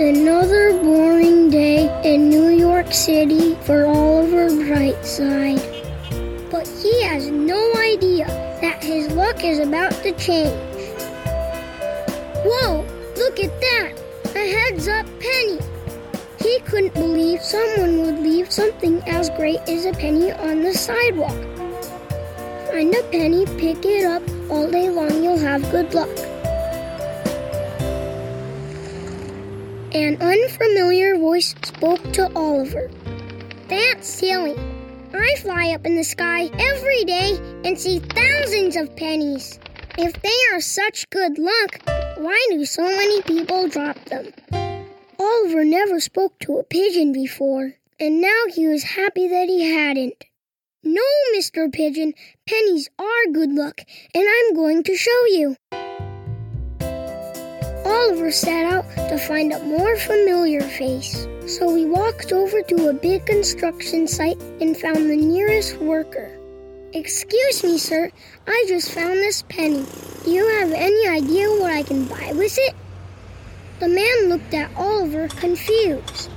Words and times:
Another 0.00 0.80
boring 0.80 1.50
day 1.50 1.90
in 2.04 2.28
New 2.28 2.50
York 2.50 2.92
City 2.92 3.56
for 3.64 3.84
Oliver 3.84 4.48
Brightside. 4.48 5.58
But 6.52 6.68
he 6.68 7.02
has 7.02 7.32
no 7.32 7.74
idea 7.74 8.26
that 8.60 8.84
his 8.84 9.10
luck 9.10 9.42
is 9.42 9.58
about 9.58 9.90
to 10.04 10.12
change. 10.12 10.54
Whoa, 12.46 12.86
look 13.16 13.40
at 13.40 13.60
that! 13.60 13.92
A 14.36 14.52
heads 14.52 14.86
up 14.86 15.04
penny! 15.18 15.58
He 16.38 16.60
couldn't 16.60 16.94
believe 16.94 17.42
someone 17.42 18.02
would 18.02 18.20
leave 18.20 18.52
something 18.52 19.02
as 19.08 19.30
great 19.30 19.58
as 19.66 19.84
a 19.84 19.92
penny 19.92 20.30
on 20.30 20.62
the 20.62 20.74
sidewalk. 20.74 21.42
Find 22.70 22.94
a 22.94 23.02
penny, 23.10 23.46
pick 23.46 23.84
it 23.84 24.04
up 24.04 24.22
all 24.48 24.70
day 24.70 24.90
long, 24.90 25.24
you'll 25.24 25.38
have 25.38 25.68
good 25.72 25.92
luck. 25.92 26.27
An 29.98 30.16
unfamiliar 30.22 31.18
voice 31.18 31.56
spoke 31.64 32.12
to 32.12 32.32
Oliver. 32.36 32.88
That's 33.66 34.06
silly. 34.08 34.54
I 35.12 35.34
fly 35.42 35.70
up 35.70 35.84
in 35.84 35.96
the 35.96 36.04
sky 36.04 36.48
every 36.56 37.02
day 37.02 37.36
and 37.64 37.76
see 37.76 37.98
thousands 37.98 38.76
of 38.76 38.94
pennies. 38.94 39.58
If 39.98 40.22
they 40.22 40.38
are 40.52 40.60
such 40.60 41.10
good 41.10 41.36
luck, 41.36 41.80
why 42.16 42.46
do 42.48 42.64
so 42.64 42.82
many 42.84 43.22
people 43.22 43.68
drop 43.68 43.98
them? 44.04 44.32
Oliver 45.18 45.64
never 45.64 45.98
spoke 45.98 46.38
to 46.40 46.58
a 46.58 46.62
pigeon 46.62 47.12
before, 47.12 47.74
and 47.98 48.20
now 48.20 48.44
he 48.54 48.68
was 48.68 48.84
happy 48.84 49.26
that 49.26 49.48
he 49.48 49.64
hadn't. 49.74 50.24
No, 50.84 51.02
Mr. 51.34 51.72
Pigeon, 51.72 52.14
pennies 52.48 52.88
are 53.00 53.32
good 53.32 53.50
luck, 53.52 53.80
and 54.14 54.24
I'm 54.28 54.54
going 54.54 54.84
to 54.84 54.96
show 54.96 55.26
you. 55.26 55.56
Oliver 57.88 58.30
set 58.30 58.66
out 58.66 58.84
to 59.08 59.16
find 59.16 59.52
a 59.52 59.64
more 59.64 59.96
familiar 59.96 60.60
face, 60.60 61.26
so 61.46 61.74
he 61.74 61.86
walked 61.86 62.32
over 62.32 62.60
to 62.60 62.88
a 62.88 62.92
big 62.92 63.24
construction 63.24 64.06
site 64.06 64.38
and 64.60 64.76
found 64.76 65.08
the 65.08 65.16
nearest 65.16 65.78
worker. 65.78 66.38
Excuse 66.92 67.64
me, 67.64 67.78
sir, 67.78 68.10
I 68.46 68.64
just 68.68 68.92
found 68.92 69.14
this 69.14 69.42
penny. 69.48 69.86
Do 70.24 70.30
you 70.30 70.46
have 70.60 70.72
any 70.72 71.08
idea 71.08 71.48
what 71.48 71.72
I 71.72 71.82
can 71.82 72.04
buy 72.04 72.32
with 72.34 72.58
it? 72.58 72.74
The 73.80 73.88
man 73.88 74.28
looked 74.28 74.52
at 74.52 74.76
Oliver 74.76 75.28
confused. 75.28 76.30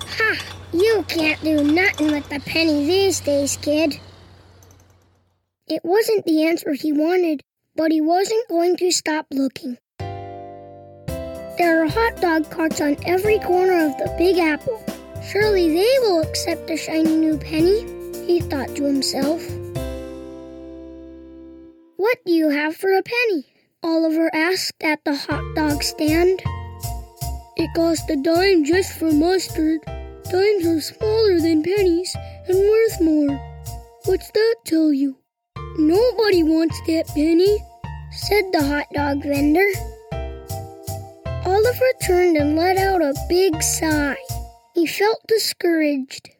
Ha! 0.00 0.36
You 0.72 1.04
can't 1.06 1.40
do 1.42 1.62
nothing 1.62 2.10
with 2.10 2.32
a 2.32 2.40
penny 2.40 2.86
these 2.86 3.20
days, 3.20 3.56
kid. 3.56 4.00
It 5.68 5.82
wasn't 5.84 6.24
the 6.24 6.44
answer 6.44 6.72
he 6.72 6.92
wanted, 6.92 7.42
but 7.76 7.92
he 7.92 8.00
wasn't 8.00 8.48
going 8.48 8.76
to 8.78 8.90
stop 8.90 9.26
looking. 9.30 9.78
There 11.58 11.82
are 11.82 11.88
hot 11.88 12.20
dog 12.20 12.48
carts 12.50 12.80
on 12.80 12.96
every 13.04 13.40
corner 13.40 13.84
of 13.84 13.98
the 13.98 14.14
Big 14.16 14.38
Apple. 14.38 14.80
Surely 15.28 15.68
they 15.68 15.98
will 16.02 16.20
accept 16.20 16.70
a 16.70 16.76
shiny 16.76 17.16
new 17.16 17.36
penny, 17.36 17.82
he 18.28 18.38
thought 18.38 18.76
to 18.76 18.84
himself. 18.84 19.42
What 21.96 22.18
do 22.24 22.32
you 22.32 22.50
have 22.50 22.76
for 22.76 22.96
a 22.96 23.02
penny? 23.02 23.52
Oliver 23.82 24.30
asked 24.32 24.84
at 24.84 25.04
the 25.04 25.16
hot 25.16 25.42
dog 25.56 25.82
stand. 25.82 26.40
It 27.56 27.74
cost 27.74 28.08
a 28.08 28.14
dime 28.14 28.64
just 28.64 28.96
for 28.96 29.10
mustard. 29.10 29.80
Dimes 30.30 30.64
are 30.64 30.80
smaller 30.80 31.40
than 31.40 31.64
pennies 31.64 32.16
and 32.46 32.56
worth 32.56 33.00
more. 33.00 33.36
What's 34.04 34.30
that 34.30 34.56
tell 34.64 34.92
you? 34.92 35.16
Nobody 35.76 36.44
wants 36.44 36.80
that 36.86 37.08
penny, 37.08 37.58
said 38.12 38.44
the 38.52 38.62
hot 38.62 38.86
dog 38.94 39.24
vendor. 39.24 39.66
Oliver 41.44 41.92
turned 42.06 42.36
and 42.36 42.56
let 42.56 42.76
out 42.76 43.02
a 43.02 43.14
big 43.28 43.62
sigh. 43.62 44.16
He 44.74 44.86
felt 44.86 45.20
discouraged, 45.26 46.30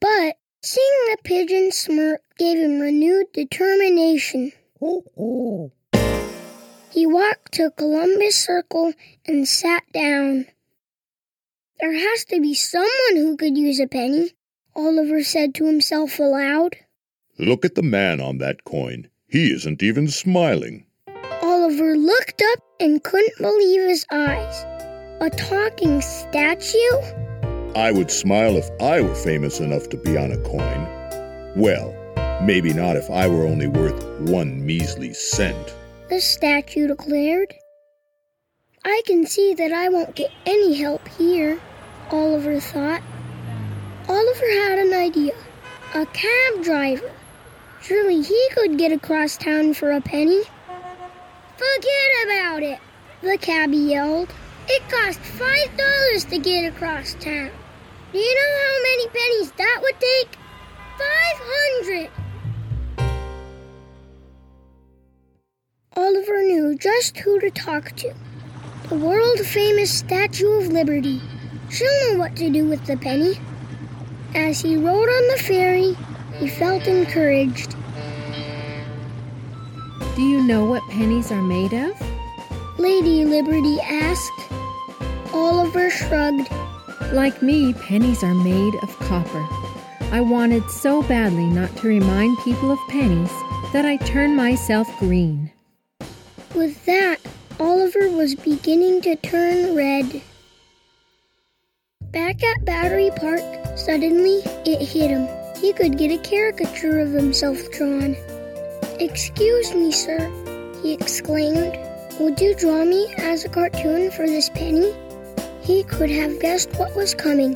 but 0.00 0.36
seeing 0.62 0.98
the 1.10 1.18
pigeon 1.24 1.72
smirk 1.72 2.20
gave 2.38 2.58
him 2.58 2.80
renewed 2.80 3.26
determination. 3.32 4.52
He 6.90 7.06
walked 7.06 7.52
to 7.52 7.70
Columbus 7.76 8.36
Circle 8.36 8.92
and 9.26 9.46
sat 9.46 9.84
down. 9.92 10.46
There 11.80 11.94
has 11.94 12.24
to 12.26 12.40
be 12.40 12.54
someone 12.54 13.16
who 13.16 13.36
could 13.36 13.56
use 13.56 13.78
a 13.78 13.86
penny, 13.86 14.32
Oliver 14.74 15.22
said 15.22 15.54
to 15.56 15.66
himself 15.66 16.18
aloud. 16.18 16.76
Look 17.38 17.64
at 17.64 17.76
the 17.76 17.82
man 17.82 18.20
on 18.20 18.38
that 18.38 18.64
coin. 18.64 19.08
He 19.28 19.52
isn't 19.52 19.82
even 19.82 20.08
smiling. 20.08 20.86
Looked 22.40 22.58
up 22.58 22.64
and 22.78 23.02
couldn't 23.02 23.38
believe 23.38 23.80
his 23.88 24.06
eyes. 24.12 24.64
A 25.20 25.30
talking 25.30 26.00
statue? 26.00 26.78
I 27.74 27.90
would 27.90 28.10
smile 28.10 28.56
if 28.56 28.68
I 28.80 29.00
were 29.00 29.14
famous 29.14 29.58
enough 29.58 29.88
to 29.88 29.96
be 29.96 30.16
on 30.16 30.30
a 30.30 30.38
coin. 30.38 30.86
Well, 31.56 31.92
maybe 32.42 32.72
not 32.72 32.96
if 32.96 33.10
I 33.10 33.26
were 33.26 33.44
only 33.44 33.66
worth 33.66 34.04
one 34.20 34.64
measly 34.64 35.14
cent. 35.14 35.74
The 36.10 36.20
statue 36.20 36.86
declared. 36.86 37.54
I 38.84 39.02
can 39.06 39.26
see 39.26 39.54
that 39.54 39.72
I 39.72 39.88
won't 39.88 40.14
get 40.14 40.30
any 40.46 40.74
help 40.74 41.08
here, 41.08 41.58
Oliver 42.12 42.60
thought. 42.60 43.02
Oliver 44.08 44.50
had 44.62 44.78
an 44.78 44.92
idea. 44.94 45.34
A 45.94 46.06
cab 46.06 46.62
driver. 46.62 47.10
Surely 47.82 48.22
he 48.22 48.48
could 48.52 48.78
get 48.78 48.92
across 48.92 49.36
town 49.36 49.74
for 49.74 49.90
a 49.90 50.00
penny. 50.00 50.42
Forget 51.58 52.10
about 52.24 52.62
it, 52.62 52.78
the 53.20 53.36
cabbie 53.36 53.78
yelled. 53.78 54.32
It 54.68 54.80
cost 54.88 55.18
five 55.18 55.76
dollars 55.76 56.24
to 56.26 56.38
get 56.38 56.72
across 56.72 57.14
town. 57.14 57.50
Do 58.12 58.18
you 58.18 58.34
know 58.36 58.52
how 58.62 58.82
many 58.82 59.08
pennies 59.08 59.50
that 59.58 59.80
would 59.82 59.98
take? 59.98 60.38
Five 60.96 61.38
hundred! 61.42 62.10
Oliver 65.96 66.42
knew 66.44 66.76
just 66.78 67.18
who 67.18 67.40
to 67.40 67.50
talk 67.50 67.90
to. 67.96 68.14
The 68.88 68.94
world 68.94 69.40
famous 69.40 69.92
Statue 69.92 70.60
of 70.60 70.68
Liberty. 70.68 71.20
She'll 71.70 72.12
know 72.12 72.20
what 72.20 72.36
to 72.36 72.50
do 72.50 72.66
with 72.66 72.86
the 72.86 72.96
penny. 72.96 73.34
As 74.32 74.60
he 74.60 74.76
rode 74.76 75.08
on 75.08 75.28
the 75.32 75.42
ferry, 75.42 75.96
he 76.38 76.48
felt 76.48 76.86
encouraged. 76.86 77.74
Do 80.18 80.24
you 80.24 80.42
know 80.42 80.64
what 80.64 80.82
pennies 80.88 81.30
are 81.30 81.40
made 81.40 81.72
of? 81.72 81.96
Lady 82.76 83.24
Liberty 83.24 83.78
asked. 83.82 84.50
Oliver 85.32 85.90
shrugged. 85.90 86.50
Like 87.12 87.40
me, 87.40 87.72
pennies 87.72 88.24
are 88.24 88.34
made 88.34 88.74
of 88.82 88.98
copper. 88.98 89.46
I 90.10 90.20
wanted 90.20 90.68
so 90.70 91.04
badly 91.04 91.44
not 91.44 91.76
to 91.76 91.86
remind 91.86 92.36
people 92.38 92.72
of 92.72 92.80
pennies 92.88 93.30
that 93.72 93.84
I 93.84 93.96
turned 93.98 94.36
myself 94.36 94.88
green. 94.98 95.52
With 96.52 96.84
that, 96.86 97.18
Oliver 97.60 98.10
was 98.10 98.34
beginning 98.34 99.02
to 99.02 99.14
turn 99.14 99.76
red. 99.76 100.20
Back 102.10 102.42
at 102.42 102.64
Battery 102.64 103.12
Park, 103.14 103.78
suddenly 103.78 104.42
it 104.66 104.84
hit 104.84 105.10
him. 105.10 105.28
He 105.60 105.72
could 105.72 105.96
get 105.96 106.10
a 106.10 106.18
caricature 106.18 106.98
of 106.98 107.10
himself 107.10 107.70
drawn. 107.70 108.16
Excuse 109.00 109.72
me, 109.74 109.92
sir, 109.92 110.18
he 110.82 110.92
exclaimed. 110.92 111.78
Would 112.18 112.40
you 112.40 112.52
draw 112.56 112.84
me 112.84 113.14
as 113.18 113.44
a 113.44 113.48
cartoon 113.48 114.10
for 114.10 114.26
this 114.26 114.50
penny? 114.50 114.92
He 115.62 115.84
could 115.84 116.10
have 116.10 116.40
guessed 116.40 116.74
what 116.78 116.96
was 116.96 117.14
coming. 117.14 117.52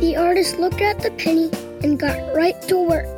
The 0.00 0.14
artist 0.16 0.60
looked 0.60 0.80
at 0.80 1.00
the 1.00 1.10
penny 1.10 1.50
and 1.82 1.98
got 1.98 2.32
right 2.32 2.60
to 2.68 2.78
work. 2.78 3.16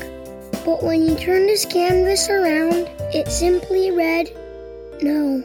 But 0.64 0.82
when 0.82 1.02
he 1.02 1.16
turned 1.16 1.50
his 1.50 1.66
canvas 1.66 2.30
around, 2.30 2.88
it 3.12 3.28
simply 3.28 3.90
read, 3.90 4.34
No. 5.02 5.44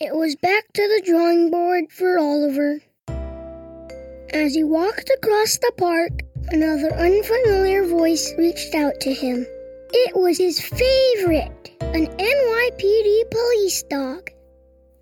It 0.00 0.12
was 0.12 0.34
back 0.34 0.64
to 0.72 0.82
the 0.82 1.02
drawing 1.06 1.52
board 1.52 1.92
for 1.92 2.18
Oliver. 2.18 2.80
As 4.30 4.54
he 4.54 4.64
walked 4.64 5.08
across 5.08 5.56
the 5.58 5.72
park, 5.76 6.22
another 6.48 6.92
unfamiliar 6.94 7.86
voice 7.86 8.34
reached 8.36 8.74
out 8.74 8.98
to 9.02 9.14
him. 9.14 9.46
It 9.90 10.16
was 10.16 10.36
his 10.36 10.60
favorite, 10.60 11.72
an 11.80 12.06
NYPD 12.06 13.30
police 13.30 13.82
dog. 13.84 14.30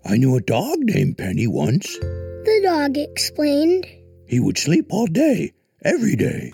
I 0.05 0.15
knew 0.15 0.37
a 0.37 0.41
dog 0.41 0.79
named 0.79 1.17
Penny 1.17 1.45
once. 1.45 1.97
The 1.97 2.61
dog 2.63 2.97
explained. 2.97 3.85
He 4.27 4.39
would 4.39 4.57
sleep 4.57 4.87
all 4.89 5.07
day, 5.07 5.51
every 5.83 6.15
day. 6.15 6.51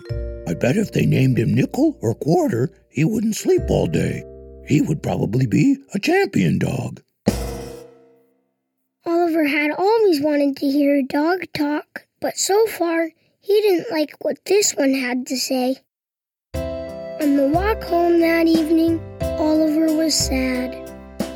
I 0.48 0.54
bet 0.54 0.76
if 0.76 0.90
they 0.90 1.06
named 1.06 1.38
him 1.38 1.54
Nickel 1.54 1.96
or 2.02 2.14
Quarter, 2.14 2.70
he 2.88 3.04
wouldn't 3.04 3.36
sleep 3.36 3.62
all 3.68 3.86
day. 3.86 4.24
He 4.66 4.80
would 4.80 5.02
probably 5.02 5.46
be 5.46 5.76
a 5.94 5.98
champion 5.98 6.58
dog. 6.58 7.02
Oliver 9.06 9.44
had 9.44 9.70
always 9.70 10.20
wanted 10.20 10.56
to 10.56 10.66
hear 10.66 10.96
a 10.96 11.02
dog 11.02 11.44
talk, 11.54 12.06
but 12.20 12.36
so 12.36 12.66
far 12.66 13.10
he 13.40 13.60
didn't 13.60 13.92
like 13.92 14.16
what 14.20 14.44
this 14.44 14.72
one 14.74 14.94
had 14.94 15.26
to 15.28 15.36
say. 15.36 15.76
On 17.24 17.36
the 17.36 17.48
walk 17.48 17.82
home 17.84 18.20
that 18.20 18.46
evening, 18.46 19.00
Oliver 19.40 19.96
was 19.96 20.14
sad. 20.14 20.76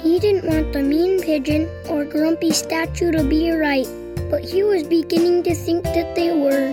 He 0.02 0.18
didn't 0.18 0.44
want 0.44 0.74
the 0.74 0.82
mean 0.82 1.18
pigeon 1.18 1.66
or 1.88 2.04
grumpy 2.04 2.50
statue 2.50 3.10
to 3.10 3.24
be 3.24 3.50
right. 3.52 3.88
but 4.28 4.44
he 4.44 4.62
was 4.62 4.82
beginning 4.82 5.44
to 5.44 5.54
think 5.54 5.84
that 5.84 6.14
they 6.14 6.30
were. 6.36 6.68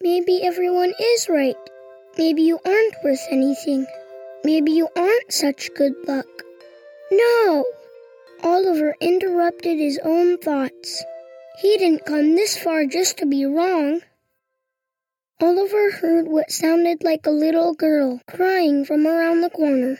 Maybe 0.00 0.42
everyone 0.42 0.92
is 1.00 1.28
right. 1.28 1.54
Maybe 2.18 2.42
you 2.42 2.58
aren't 2.66 2.96
worth 3.04 3.24
anything. 3.30 3.86
Maybe 4.42 4.72
you 4.72 4.88
aren't 4.96 5.32
such 5.32 5.70
good 5.76 5.94
luck. 6.08 6.26
No! 7.12 7.64
Oliver 8.42 8.96
interrupted 9.00 9.78
his 9.78 10.00
own 10.02 10.38
thoughts. 10.38 11.04
He 11.62 11.78
didn't 11.78 12.04
come 12.04 12.34
this 12.34 12.58
far 12.58 12.84
just 12.86 13.18
to 13.18 13.26
be 13.26 13.44
wrong. 13.44 14.00
Oliver 15.42 15.90
heard 15.90 16.28
what 16.28 16.50
sounded 16.50 17.02
like 17.02 17.26
a 17.26 17.30
little 17.30 17.72
girl 17.72 18.20
crying 18.28 18.84
from 18.84 19.06
around 19.06 19.40
the 19.40 19.48
corner. 19.48 19.98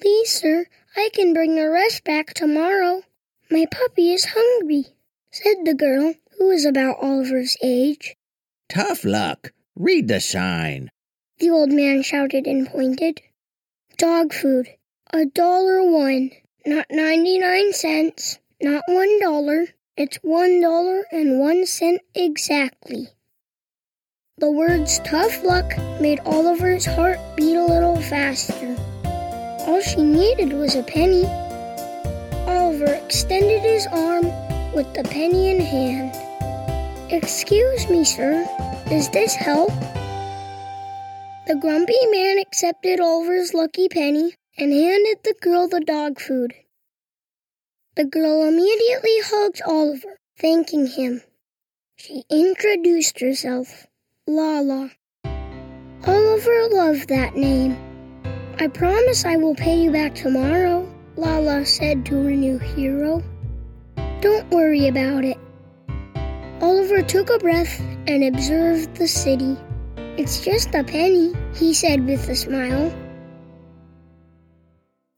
Please, 0.00 0.30
sir, 0.30 0.66
I 0.94 1.08
can 1.14 1.32
bring 1.32 1.56
the 1.56 1.70
rest 1.70 2.04
back 2.04 2.34
tomorrow. 2.34 3.00
My 3.50 3.66
puppy 3.70 4.12
is 4.12 4.34
hungry, 4.36 4.84
said 5.30 5.64
the 5.64 5.74
girl, 5.74 6.14
who 6.38 6.48
was 6.48 6.66
about 6.66 6.98
Oliver's 7.00 7.56
age. 7.62 8.16
Tough 8.68 9.04
luck. 9.04 9.52
Read 9.74 10.08
the 10.08 10.20
sign. 10.20 10.90
The 11.38 11.50
old 11.50 11.72
man 11.72 12.02
shouted 12.02 12.46
and 12.46 12.66
pointed. 12.66 13.22
Dog 13.96 14.34
food. 14.34 14.68
A 15.10 15.24
dollar 15.24 15.82
one. 15.82 16.32
Not 16.66 16.86
ninety-nine 16.90 17.72
cents. 17.72 18.38
Not 18.60 18.82
one 18.86 19.20
dollar. 19.20 19.68
It's 19.96 20.18
one 20.22 20.60
dollar 20.60 21.06
and 21.10 21.40
one 21.40 21.64
cent 21.64 22.02
exactly. 22.14 23.08
The 24.38 24.50
words 24.50 24.98
tough 24.98 25.42
luck 25.44 25.78
made 25.98 26.20
Oliver's 26.26 26.84
heart 26.84 27.18
beat 27.38 27.56
a 27.56 27.64
little 27.64 27.96
faster. 28.02 28.76
All 29.66 29.80
she 29.80 30.02
needed 30.02 30.52
was 30.52 30.74
a 30.74 30.82
penny. 30.82 31.24
Oliver 32.46 32.92
extended 32.92 33.62
his 33.62 33.86
arm 33.86 34.26
with 34.74 34.92
the 34.92 35.04
penny 35.04 35.48
in 35.48 35.60
hand. 35.60 36.12
Excuse 37.10 37.88
me, 37.88 38.04
sir. 38.04 38.44
Does 38.90 39.08
this 39.08 39.34
help? 39.34 39.70
The 41.46 41.56
grumpy 41.58 42.04
man 42.10 42.38
accepted 42.38 43.00
Oliver's 43.00 43.54
lucky 43.54 43.88
penny 43.88 44.34
and 44.58 44.70
handed 44.70 45.16
the 45.24 45.34
girl 45.40 45.66
the 45.66 45.80
dog 45.80 46.20
food. 46.20 46.52
The 47.94 48.04
girl 48.04 48.46
immediately 48.46 49.16
hugged 49.24 49.62
Oliver, 49.66 50.18
thanking 50.38 50.88
him. 50.88 51.22
She 51.96 52.24
introduced 52.28 53.20
herself, 53.20 53.86
Lala. 54.28 54.90
Oliver 56.04 56.68
loved 56.72 57.08
that 57.10 57.36
name. 57.36 57.76
I 58.58 58.66
promise 58.66 59.24
I 59.24 59.36
will 59.36 59.54
pay 59.54 59.80
you 59.80 59.92
back 59.92 60.16
tomorrow, 60.16 60.92
Lala 61.14 61.64
said 61.64 62.04
to 62.06 62.24
her 62.24 62.32
new 62.32 62.58
hero. 62.58 63.22
Don't 64.20 64.50
worry 64.50 64.88
about 64.88 65.24
it. 65.24 65.38
Oliver 66.60 67.02
took 67.02 67.30
a 67.30 67.38
breath 67.38 67.80
and 68.08 68.24
observed 68.24 68.96
the 68.96 69.06
city. 69.06 69.56
It's 70.16 70.40
just 70.44 70.74
a 70.74 70.82
penny, 70.82 71.32
he 71.54 71.72
said 71.72 72.04
with 72.04 72.28
a 72.28 72.34
smile. 72.34 72.92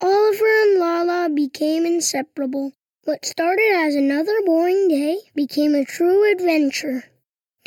Oliver 0.03 0.63
and 0.65 0.81
Lala 0.81 1.31
became 1.35 1.87
inseparable. 1.87 2.73
What 3.05 3.25
started 3.25 3.73
as 3.73 3.95
another 3.95 4.37
boring 4.45 4.89
day 4.89 5.17
became 5.35 5.75
a 5.75 5.87
true 5.87 6.31
adventure. 6.31 7.05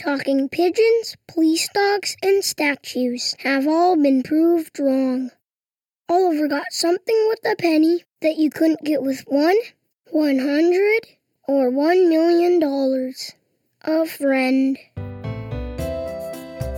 Talking 0.01 0.50
pigeons, 0.50 1.15
police 1.27 1.69
dogs, 1.75 2.18
and 2.24 2.44
statues 2.44 3.36
have 3.42 3.68
all 3.68 3.95
been 3.95 4.24
proved 4.24 4.80
wrong. 4.80 5.30
Oliver 6.09 6.48
got 6.48 6.65
something 6.71 7.27
with 7.30 7.38
a 7.45 7.56
penny 7.56 8.03
that 8.21 8.38
you 8.38 8.50
couldn't 8.50 8.83
get 8.83 9.03
with 9.03 9.24
one, 9.27 9.57
one 10.09 10.39
hundred, 10.39 11.01
or 11.48 11.69
one 11.69 12.09
million 12.09 12.57
dollars. 12.57 13.33
A 13.83 14.07
friend. 14.07 14.75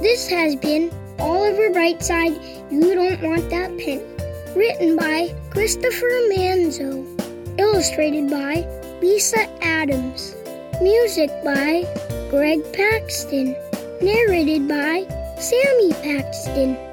This 0.02 0.28
has 0.28 0.58
been 0.58 0.92
Oliver 1.18 1.70
Brightside, 1.70 2.70
You 2.70 2.94
Don't 2.94 3.22
Want 3.22 3.50
That 3.50 3.70
Penny. 3.78 4.04
Written 4.54 4.98
by 4.98 5.34
Christopher 5.50 6.12
Manzo. 6.30 7.08
Illustrated 7.58 8.30
by 8.30 8.68
Lisa 9.02 9.48
Adams. 9.64 10.36
Music 10.82 11.30
by 11.46 11.86
Greg 12.34 12.64
Paxton. 12.74 13.56
Narrated 14.02 14.68
by 14.68 15.06
Sammy 15.38 15.94
Paxton. 16.02 16.93